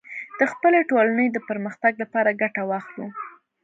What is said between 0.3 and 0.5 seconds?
د